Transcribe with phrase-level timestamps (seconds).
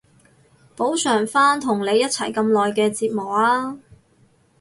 [0.75, 3.77] 補償返同你一齊咁耐嘅折磨啊